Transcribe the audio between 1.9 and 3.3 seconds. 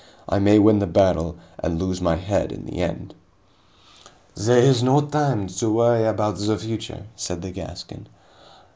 my head in the end."